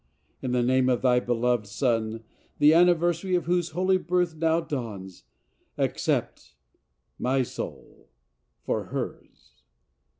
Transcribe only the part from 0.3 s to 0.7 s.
In the